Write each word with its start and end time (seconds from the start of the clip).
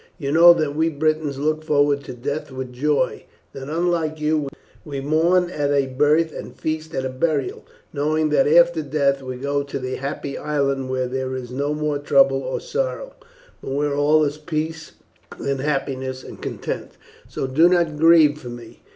You 0.17 0.31
know 0.31 0.51
that 0.55 0.75
we 0.75 0.89
Britons 0.89 1.37
look 1.37 1.63
forward 1.63 2.03
to 2.05 2.13
death 2.13 2.49
with 2.51 2.73
joy; 2.73 3.25
that, 3.53 3.69
unlike 3.69 4.19
you, 4.19 4.49
we 4.83 4.99
mourn 4.99 5.51
at 5.51 5.69
a 5.69 5.85
birth 5.85 6.31
and 6.33 6.59
feast 6.59 6.95
at 6.95 7.05
a 7.05 7.09
burial, 7.09 7.65
knowing 7.93 8.29
that 8.29 8.47
after 8.47 8.81
death 8.81 9.21
we 9.21 9.37
go 9.37 9.61
to 9.61 9.77
the 9.77 9.97
Happy 9.97 10.39
Island 10.39 10.89
where 10.89 11.05
there 11.07 11.35
is 11.35 11.51
no 11.51 11.75
more 11.75 11.99
trouble 11.99 12.41
or 12.41 12.59
sorrow, 12.59 13.13
but 13.61 13.69
where 13.69 13.93
all 13.93 14.23
is 14.23 14.39
peace 14.39 14.93
and 15.37 15.59
happiness 15.59 16.23
and 16.23 16.41
content; 16.41 16.93
so 17.27 17.45
do 17.45 17.69
not 17.69 17.97
grieve 17.99 18.39
for 18.39 18.49
me. 18.49 18.81